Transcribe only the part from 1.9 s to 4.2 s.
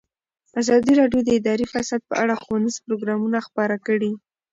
په اړه ښوونیز پروګرامونه خپاره کړي.